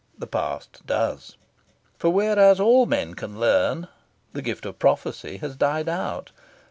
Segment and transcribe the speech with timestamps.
[0.17, 1.37] The past does.
[1.99, 3.87] For, whereas all men can learn,
[4.33, 6.31] the gift of prophecy has died out.